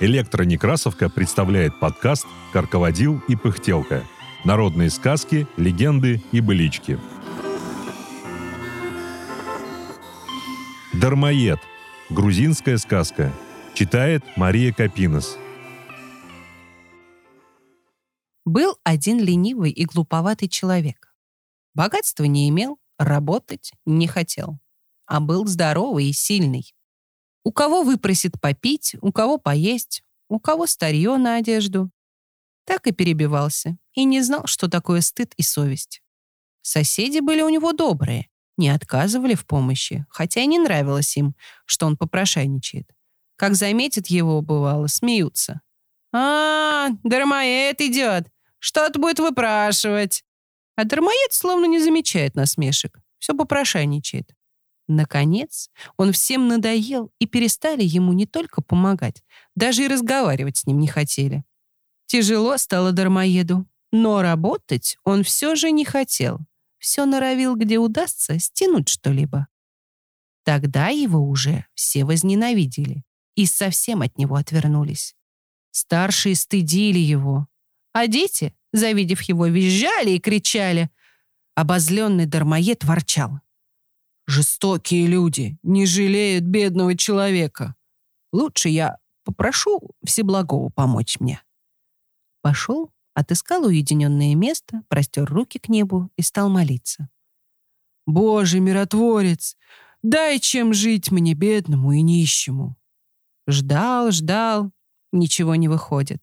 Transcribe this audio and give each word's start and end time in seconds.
Электронекрасовка 0.00 1.10
представляет 1.10 1.78
подкаст 1.80 2.26
«Карководил 2.52 3.20
и 3.26 3.34
пыхтелка». 3.34 4.04
Народные 4.44 4.90
сказки, 4.90 5.48
легенды 5.56 6.22
и 6.30 6.40
былички. 6.40 7.00
Дармоед. 10.94 11.58
Грузинская 12.10 12.78
сказка. 12.78 13.32
Читает 13.74 14.24
Мария 14.36 14.72
Капинос. 14.72 15.36
Был 18.44 18.76
один 18.84 19.20
ленивый 19.20 19.72
и 19.72 19.84
глуповатый 19.84 20.48
человек. 20.48 21.07
Богатства 21.78 22.24
не 22.24 22.48
имел, 22.48 22.80
работать 22.98 23.70
не 23.86 24.08
хотел, 24.08 24.58
а 25.06 25.20
был 25.20 25.46
здоровый 25.46 26.06
и 26.06 26.12
сильный. 26.12 26.74
У 27.44 27.52
кого 27.52 27.84
выпросит 27.84 28.40
попить, 28.40 28.96
у 29.00 29.12
кого 29.12 29.38
поесть, 29.38 30.02
у 30.28 30.40
кого 30.40 30.66
старье 30.66 31.16
на 31.18 31.36
одежду. 31.36 31.92
Так 32.64 32.88
и 32.88 32.92
перебивался, 32.92 33.78
и 33.92 34.02
не 34.02 34.22
знал, 34.22 34.48
что 34.48 34.68
такое 34.68 35.00
стыд 35.02 35.34
и 35.36 35.42
совесть. 35.42 36.02
Соседи 36.62 37.20
были 37.20 37.42
у 37.42 37.48
него 37.48 37.72
добрые, 37.72 38.28
не 38.56 38.70
отказывали 38.70 39.36
в 39.36 39.46
помощи, 39.46 40.04
хотя 40.10 40.40
и 40.40 40.46
не 40.48 40.58
нравилось 40.58 41.16
им, 41.16 41.36
что 41.64 41.86
он 41.86 41.96
попрошайничает. 41.96 42.90
Как 43.36 43.54
заметит 43.54 44.08
его, 44.08 44.42
бывало, 44.42 44.88
смеются. 44.88 45.60
«А, 46.12 46.88
дармоед 47.04 47.80
идет! 47.82 48.26
Что-то 48.58 48.98
будет 48.98 49.20
выпрашивать!» 49.20 50.24
А 50.78 50.84
дармоед 50.84 51.32
словно 51.32 51.64
не 51.64 51.80
замечает 51.80 52.36
насмешек, 52.36 53.00
все 53.18 53.34
попрошайничает. 53.34 54.32
Наконец, 54.86 55.70
он 55.96 56.12
всем 56.12 56.46
надоел, 56.46 57.10
и 57.18 57.26
перестали 57.26 57.82
ему 57.82 58.12
не 58.12 58.26
только 58.26 58.62
помогать, 58.62 59.24
даже 59.56 59.82
и 59.82 59.88
разговаривать 59.88 60.58
с 60.58 60.66
ним 60.66 60.78
не 60.78 60.86
хотели. 60.86 61.42
Тяжело 62.06 62.56
стало 62.58 62.92
дармоеду, 62.92 63.66
но 63.90 64.22
работать 64.22 64.98
он 65.02 65.24
все 65.24 65.56
же 65.56 65.72
не 65.72 65.84
хотел. 65.84 66.38
Все 66.78 67.06
норовил, 67.06 67.56
где 67.56 67.78
удастся, 67.78 68.38
стянуть 68.38 68.88
что-либо. 68.88 69.48
Тогда 70.44 70.90
его 70.90 71.18
уже 71.18 71.66
все 71.74 72.04
возненавидели 72.04 73.02
и 73.34 73.46
совсем 73.46 74.00
от 74.02 74.16
него 74.16 74.36
отвернулись. 74.36 75.16
Старшие 75.72 76.36
стыдили 76.36 77.00
его, 77.00 77.48
а 77.92 78.06
дети, 78.06 78.54
завидев 78.72 79.22
его, 79.22 79.46
визжали 79.46 80.10
и 80.10 80.20
кричали. 80.20 80.90
Обозленный 81.54 82.26
дармоед 82.26 82.84
ворчал. 82.84 83.40
Жестокие 84.26 85.06
люди 85.06 85.58
не 85.62 85.86
жалеют 85.86 86.44
бедного 86.44 86.96
человека. 86.96 87.74
Лучше 88.32 88.68
я 88.68 88.98
попрошу 89.24 89.90
Всеблагого 90.04 90.68
помочь 90.68 91.18
мне. 91.18 91.42
Пошел, 92.42 92.92
отыскал 93.14 93.64
уединенное 93.64 94.34
место, 94.34 94.82
простер 94.88 95.24
руки 95.24 95.58
к 95.58 95.68
небу 95.68 96.10
и 96.16 96.22
стал 96.22 96.48
молиться. 96.48 97.08
«Боже, 98.06 98.60
миротворец, 98.60 99.56
дай 100.02 100.38
чем 100.38 100.72
жить 100.72 101.10
мне, 101.10 101.34
бедному 101.34 101.92
и 101.92 102.00
нищему». 102.00 102.76
Ждал, 103.46 104.10
ждал, 104.12 104.70
ничего 105.12 105.54
не 105.56 105.68
выходит. 105.68 106.22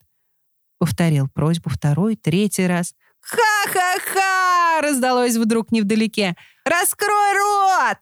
Повторил 0.86 1.28
просьбу 1.28 1.72
второй, 1.72 2.16
третий 2.16 2.67
раз. 2.67 2.94
«Ха-ха-ха!»— 3.19 4.81
раздалось 4.83 5.36
вдруг 5.36 5.72
невдалеке. 5.72 6.36
«Раскрой 6.64 7.33
рот!» 7.33 7.97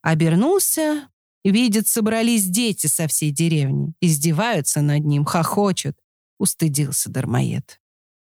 Обернулся, 0.00 1.10
видит, 1.44 1.88
собрались 1.88 2.46
дети 2.46 2.86
со 2.86 3.06
всей 3.06 3.32
деревни. 3.32 3.92
Издеваются 4.00 4.80
над 4.80 5.04
ним, 5.04 5.26
хохочут. 5.26 5.94
Устыдился 6.38 7.10
дармоед. 7.10 7.82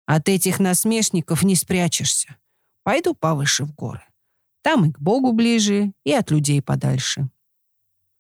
От 0.06 0.30
этих 0.30 0.62
насмешников 0.62 1.44
не 1.44 1.56
спрячешься. 1.56 2.38
Пойду 2.84 3.16
повыше 3.16 3.66
в 3.66 3.76
горы. 3.76 4.06
Там 4.62 4.86
и 4.86 4.94
к 4.94 5.00
Богу 5.02 5.34
ближе, 5.34 5.92
и 6.06 6.14
от 6.14 6.32
людей 6.32 6.62
подальше. 6.62 7.30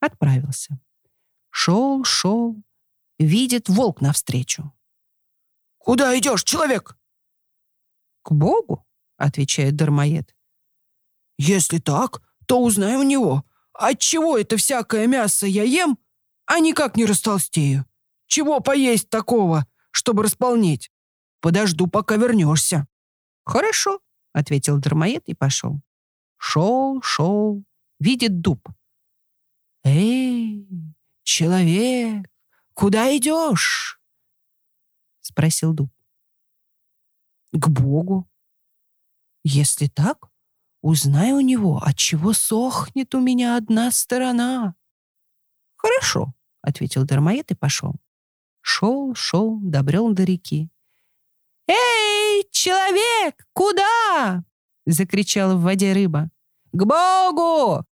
Отправился. 0.01 0.77
Шел, 1.51 2.03
шел. 2.03 2.61
Видит 3.17 3.69
волк 3.69 4.01
навстречу. 4.01 4.73
«Куда 5.87 6.19
идешь, 6.19 6.43
человек?» 6.43 6.97
«К 8.21 8.33
Богу»,— 8.33 8.85
отвечает 9.17 9.77
дармоед. 9.77 10.35
«Если 11.37 11.77
так, 11.77 12.21
то 12.45 12.61
узнай 12.61 12.97
у 12.97 13.03
него, 13.03 13.45
отчего 13.71 14.37
это 14.37 14.57
всякое 14.57 15.07
мясо 15.07 15.47
я 15.47 15.63
ем, 15.63 15.97
а 16.45 16.59
никак 16.59 16.97
не 16.97 17.05
растолстею. 17.05 17.85
Чего 18.25 18.59
поесть 18.59 19.09
такого, 19.09 19.65
чтобы 19.91 20.23
располнеть? 20.23 20.91
Подожду, 21.39 21.87
пока 21.87 22.17
вернешься». 22.17 22.85
«Хорошо»,— 23.45 24.01
ответил 24.33 24.79
дармоед 24.79 25.23
и 25.29 25.35
пошел. 25.35 25.79
Шел, 26.35 27.01
шел, 27.01 27.63
видит 28.01 28.41
дуб. 28.41 28.59
«Эй, 29.85 30.67
человек, 31.23 32.27
куда 32.73 33.15
идешь?»— 33.15 33.96
спросил 35.27 35.73
дуб. 35.73 35.89
«К 37.53 37.67
Богу. 37.67 38.27
Если 39.43 39.87
так, 39.87 40.29
узнай 40.81 41.31
у 41.31 41.39
него, 41.39 41.77
от 41.77 41.95
чего 41.95 42.33
сохнет 42.33 43.15
у 43.15 43.19
меня 43.19 43.57
одна 43.57 43.91
сторона». 43.91 44.75
«Хорошо»,— 45.75 46.33
ответил 46.61 47.03
дармоед 47.05 47.51
и 47.51 47.55
пошел. 47.55 47.95
Шел, 48.61 49.15
шел, 49.15 49.59
добрел 49.61 50.11
до 50.11 50.23
реки. 50.23 50.69
«Эй, 51.67 52.47
человек, 52.51 53.47
куда?»— 53.53 54.43
закричала 54.85 55.55
в 55.55 55.61
воде 55.61 55.93
рыба. 55.93 56.29
«К 56.73 56.83
Богу!» 56.83 57.85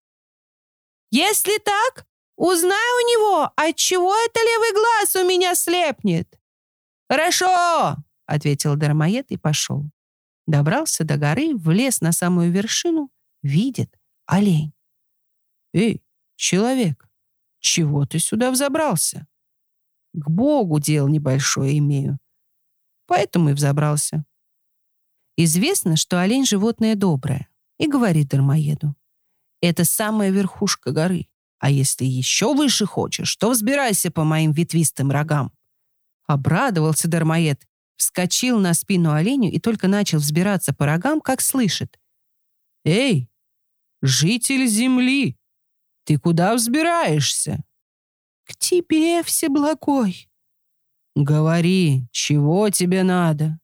«Если 1.11 1.57
так, 1.59 2.05
узнай 2.35 2.89
у 3.01 3.07
него, 3.07 3.51
от 3.55 3.75
чего 3.75 4.13
это 4.13 4.39
левый 4.39 4.73
глаз 4.73 5.15
у 5.15 5.27
меня 5.27 5.55
слепнет». 5.55 6.27
«Хорошо!»— 7.09 7.97
ответил 8.25 8.75
дармоед 8.75 9.31
и 9.31 9.37
пошел. 9.37 9.89
Добрался 10.47 11.03
до 11.03 11.17
горы, 11.17 11.55
влез 11.55 12.01
на 12.01 12.11
самую 12.11 12.51
вершину, 12.51 13.09
видит 13.41 13.95
олень. 14.25 14.73
«Эй, 15.73 16.03
человек, 16.35 17.07
чего 17.59 18.05
ты 18.05 18.19
сюда 18.19 18.51
взобрался?» 18.51 19.27
«К 20.13 20.29
Богу 20.29 20.79
дел 20.79 21.07
небольшое 21.07 21.77
имею, 21.79 22.19
поэтому 23.05 23.49
и 23.49 23.53
взобрался». 23.53 24.25
Известно, 25.37 25.97
что 25.97 26.21
олень— 26.21 26.45
животное 26.47 26.95
доброе, 26.95 27.49
и 27.77 27.87
говорит 27.87 28.29
дармоеду. 28.29 28.95
«Это 29.61 29.83
самая 29.83 30.29
верхушка 30.29 30.91
горы, 30.91 31.27
а 31.59 31.69
если 31.69 32.05
еще 32.05 32.53
выше 32.53 32.85
хочешь, 32.85 33.35
то 33.35 33.49
взбирайся 33.49 34.11
по 34.11 34.23
моим 34.23 34.51
ветвистым 34.53 35.11
рогам». 35.11 35.51
Обрадовался 36.27 37.07
дармоед, 37.07 37.67
вскочил 37.97 38.59
на 38.59 38.73
спину 38.73 39.13
оленю 39.13 39.51
и 39.51 39.59
только 39.59 39.87
начал 39.87 40.17
взбираться 40.17 40.73
по 40.73 40.85
рогам, 40.85 41.21
как 41.21 41.41
слышит. 41.41 41.99
«Эй, 42.83 43.29
житель 44.01 44.67
земли, 44.67 45.37
ты 46.03 46.17
куда 46.19 46.55
взбираешься?» 46.55 47.63
«К 48.43 48.55
тебе, 48.55 49.23
Всеблагой». 49.23 50.29
«Говори, 51.15 52.07
чего 52.11 52.69
тебе 52.69 53.03
надо?» 53.03 53.59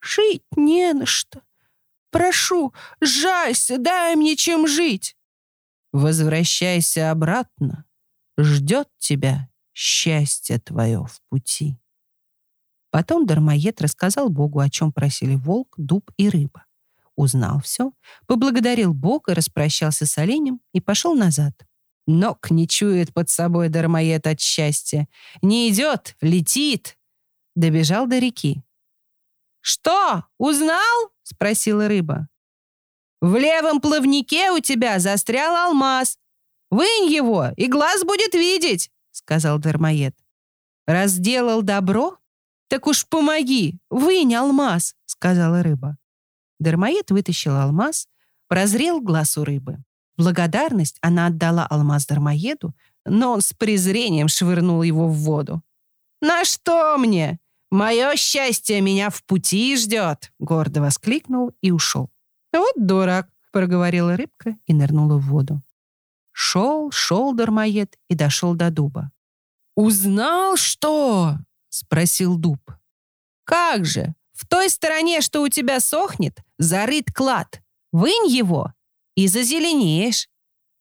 «Жить 0.00 0.44
не 0.56 0.92
на 0.92 1.06
что. 1.06 1.42
Прошу, 2.10 2.74
сжайся, 3.00 3.78
дай 3.78 4.16
мне 4.16 4.36
чем 4.36 4.66
жить». 4.66 5.16
«Возвращайся 5.92 7.10
обратно. 7.10 7.86
Ждет 8.36 8.88
тебя 8.98 9.47
счастье 9.78 10.58
твое 10.58 11.04
в 11.04 11.20
пути». 11.28 11.78
Потом 12.90 13.26
дармоед 13.26 13.80
рассказал 13.80 14.28
Богу, 14.28 14.60
о 14.60 14.70
чем 14.70 14.92
просили 14.92 15.36
волк, 15.36 15.74
дуб 15.76 16.10
и 16.16 16.28
рыба. 16.28 16.64
Узнал 17.16 17.60
все, 17.60 17.92
поблагодарил 18.26 18.94
Бога, 18.94 19.34
распрощался 19.34 20.06
с 20.06 20.18
оленем 20.18 20.60
и 20.72 20.80
пошел 20.80 21.14
назад. 21.14 21.52
Ног 22.06 22.50
не 22.50 22.66
чует 22.66 23.12
под 23.12 23.28
собой 23.28 23.68
дармоед 23.68 24.26
от 24.26 24.40
счастья. 24.40 25.08
Не 25.42 25.68
идет, 25.68 26.16
летит. 26.22 26.96
Добежал 27.54 28.06
до 28.06 28.18
реки. 28.18 28.62
«Что, 29.60 30.24
узнал?»— 30.38 31.12
спросила 31.22 31.88
рыба. 31.88 32.28
«В 33.20 33.36
левом 33.36 33.80
плавнике 33.80 34.50
у 34.52 34.60
тебя 34.60 34.98
застрял 34.98 35.54
алмаз. 35.54 36.18
Вынь 36.70 37.12
его, 37.12 37.48
и 37.56 37.66
глаз 37.66 38.04
будет 38.04 38.34
видеть»,— 38.34 38.90
сказал 39.18 39.58
дармоед. 39.58 40.16
«Раз 40.86 41.12
сделал 41.12 41.62
добро, 41.62 42.16
так 42.68 42.86
уж 42.86 43.06
помоги, 43.06 43.78
вынь 43.90 44.34
алмаз»,— 44.34 44.94
сказала 45.06 45.62
рыба. 45.62 45.98
Дармоед 46.58 47.10
вытащил 47.10 47.56
алмаз, 47.56 48.08
Прозрел 48.48 49.00
глаз 49.00 49.36
у 49.36 49.44
рыбы. 49.44 49.76
Благодарность 50.16 50.96
она 51.02 51.26
отдала 51.26 51.66
алмаз 51.66 52.06
дармоеду, 52.06 52.74
но 53.04 53.34
он 53.34 53.40
с 53.42 53.52
презрением 53.52 54.28
швырнул 54.28 54.82
его 54.82 55.06
в 55.06 55.14
воду. 55.18 55.62
«На 56.20 56.44
что 56.44 56.96
мне? 56.96 57.38
Мое 57.70 58.16
счастье 58.16 58.80
меня 58.80 59.10
в 59.10 59.22
пути 59.24 59.76
ждет!» 59.76 60.32
Гордо 60.38 60.80
воскликнул 60.80 61.52
и 61.60 61.70
ушел. 61.70 62.10
«Вот 62.52 62.72
дурак!»— 62.76 63.28
проговорила 63.52 64.16
рыбка 64.16 64.56
и 64.66 64.72
нырнула 64.72 65.18
в 65.18 65.26
воду. 65.26 65.62
Шел, 66.40 66.92
шел 66.92 67.34
дармоед 67.34 67.98
и 68.08 68.14
дошел 68.14 68.54
до 68.54 68.70
дуба. 68.70 69.10
«Узнал, 69.74 70.56
что?»— 70.56 71.34
спросил 71.68 72.38
дуб. 72.38 72.60
«Как 73.42 73.84
же! 73.84 74.14
В 74.34 74.46
той 74.46 74.70
стороне, 74.70 75.20
что 75.20 75.42
у 75.42 75.48
тебя 75.48 75.80
сохнет, 75.80 76.38
зарыт 76.56 77.12
клад. 77.12 77.60
Вынь 77.90 78.28
его 78.28 78.72
и 79.16 79.26
зазеленеешь». 79.26 80.28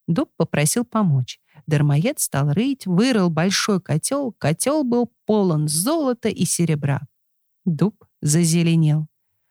Дуб 0.07 0.29
попросил 0.37 0.85
помочь. 0.85 1.39
Дармоед 1.65 2.19
стал 2.19 2.53
рыть, 2.53 2.85
вырыл 2.85 3.31
большой 3.31 3.81
котел. 3.81 4.33
Котел 4.33 4.83
был 4.83 5.11
полон 5.25 5.67
золота 5.67 6.29
и 6.29 6.45
серебра. 6.45 7.01
Дуб 7.65 8.05
зазеленел. 8.21 9.07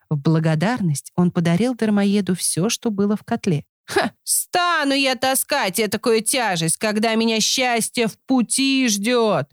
В 0.09 0.17
благодарность 0.17 1.11
он 1.17 1.33
подарил 1.33 1.75
Дармоеду 1.75 2.37
все, 2.37 2.69
что 2.69 2.93
было 2.93 3.17
в 3.17 3.25
котле. 3.25 3.67
«Ха! 3.87 4.13
Стану 4.25 4.95
я 4.95 5.15
таскать 5.15 5.81
такую 5.91 6.23
тяжесть, 6.23 6.77
когда 6.77 7.15
меня 7.15 7.41
счастье 7.41 8.07
в 8.09 8.19
пути 8.27 8.89
ждет!» 8.89 9.49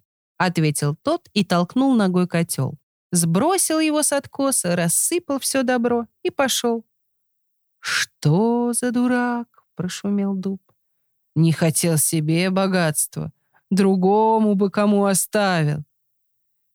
ответил 0.45 0.95
тот 0.95 1.29
и 1.33 1.43
толкнул 1.43 1.95
ногой 1.95 2.27
котел. 2.27 2.75
Сбросил 3.11 3.79
его 3.79 4.01
с 4.01 4.11
откоса, 4.11 4.75
рассыпал 4.75 5.39
все 5.39 5.63
добро 5.63 6.07
и 6.23 6.29
пошел. 6.29 6.85
«Что 7.79 8.73
за 8.73 8.91
дурак?»— 8.91 9.63
прошумел 9.75 10.33
дуб. 10.33 10.61
«Не 11.35 11.51
хотел 11.51 11.97
себе 11.97 12.49
богатства, 12.49 13.31
другому 13.69 14.55
бы 14.55 14.71
кому 14.71 15.05
оставил. 15.05 15.83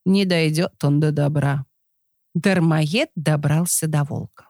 Не 0.04 0.24
дойдет 0.24 0.82
он 0.84 1.00
до 1.00 1.12
добра». 1.12 1.64
Дармоед 2.34 3.10
добрался 3.16 3.88
до 3.88 4.04
волка. 4.04 4.47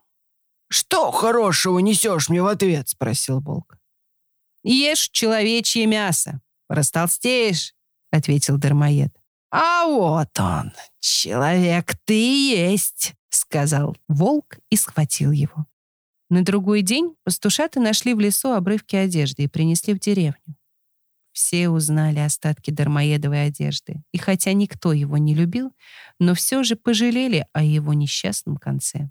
«Что 0.69 1.11
хорошего 1.11 1.79
несешь 1.79 2.29
мне 2.29 2.43
в 2.43 2.47
ответ?»— 2.47 2.89
спросил 2.91 3.41
волк. 3.41 3.79
«Ешь 4.63 5.09
человечье 5.11 5.87
мясо, 5.87 6.41
растолстеешь»,— 6.69 7.75
ответил 8.11 8.59
Дармоед. 8.59 9.15
«А 9.51 9.87
вот 9.87 10.39
он, 10.39 10.73
человек 11.01 11.97
ты 12.05 12.15
есть»,— 12.15 13.15
сказал 13.31 13.97
волк 14.09 14.59
и 14.71 14.77
схватил 14.77 15.31
его. 15.31 15.67
На 16.29 16.45
другой 16.45 16.83
день 16.83 17.15
пастушаты 17.25 17.81
нашли 17.81 18.13
в 18.13 18.21
лесу 18.21 18.53
обрывки 18.53 18.95
одежды 18.97 19.45
и 19.45 19.49
принесли 19.49 19.95
в 19.95 19.99
деревню. 19.99 20.57
Все 21.33 21.71
узнали 21.71 22.19
остатки 22.19 22.71
дармоедовой 22.71 23.47
одежды, 23.47 24.03
и 24.13 24.19
хотя 24.19 24.53
никто 24.53 24.93
его 24.93 25.17
не 25.17 25.35
любил, 25.35 25.73
но 26.19 26.35
все 26.35 26.63
же 26.63 26.77
пожалели 26.77 27.47
о 27.53 27.63
его 27.63 27.95
несчастном 27.95 28.57
конце. 28.57 29.09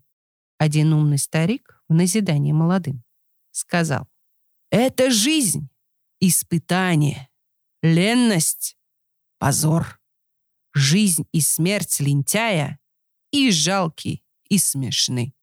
Один 0.58 0.94
умный 0.94 1.20
старик 1.20 1.82
в 1.88 1.94
назидание 1.94 2.54
молодым 2.54 3.04
сказал, 3.52 4.08
«Это 4.72 5.12
жизнь, 5.12 5.70
испытание, 6.20 7.30
ленность, 7.82 8.76
позор, 9.38 10.00
жизнь 10.74 11.28
и 11.32 11.42
смерть 11.42 12.00
лентяя 12.00 12.80
и 13.32 13.52
жалкий, 13.52 14.24
и 14.50 14.58
смешны». 14.58 15.34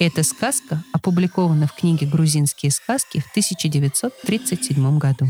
Эта 0.00 0.22
сказка 0.22 0.84
опубликована 0.92 1.66
в 1.66 1.74
книге 1.74 2.06
«Грузинские 2.06 2.70
сказки» 2.70 3.18
в 3.18 3.28
1937 3.30 4.98
году. 4.98 5.26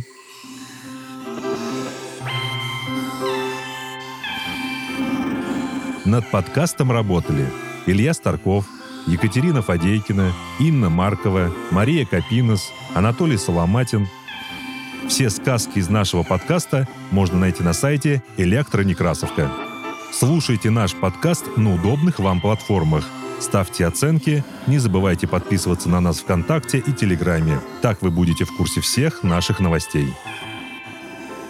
Над 6.08 6.26
подкастом 6.31 6.90
работали 6.90 7.44
Илья 7.84 8.14
Старков, 8.14 8.64
Екатерина 9.06 9.60
Фадейкина, 9.60 10.32
Инна 10.58 10.88
Маркова, 10.88 11.52
Мария 11.70 12.06
Капинос, 12.06 12.72
Анатолий 12.94 13.37
Соломатин. 13.37 14.08
Все 15.06 15.28
сказки 15.28 15.78
из 15.78 15.90
нашего 15.90 16.22
подкаста 16.22 16.88
можно 17.10 17.38
найти 17.38 17.62
на 17.62 17.75
сайте 17.75 18.22
«Электронекрасовка». 18.38 19.50
Слушайте 20.10 20.70
наш 20.70 20.94
подкаст 20.94 21.44
на 21.58 21.75
удобных 21.75 22.19
вам 22.20 22.40
платформах– 22.40 23.05
ставьте 23.40 23.84
оценки, 23.84 24.43
не 24.66 24.78
забывайте 24.78 25.26
подписываться 25.26 25.90
на 25.90 26.00
нас 26.00 26.20
ВКонтакте 26.20 26.78
и 26.78 26.90
Телеграме. 26.90 27.60
Так 27.82 28.00
вы 28.00 28.10
будете 28.10 28.46
в 28.46 28.56
курсе 28.56 28.81
всех 28.81 29.22
наших 29.22 29.60
новостей. 29.60 30.08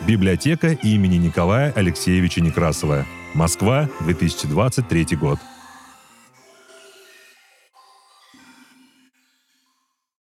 Библиотека 0.05 0.73
имени 0.73 1.15
Николая 1.15 1.71
Алексеевича 1.71 2.41
Некрасова. 2.41 3.07
Москва, 3.35 3.89
2023 4.01 5.17
год. 5.17 5.39